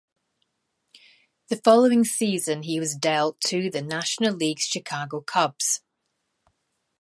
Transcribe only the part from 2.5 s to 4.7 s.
he was dealt to the National League's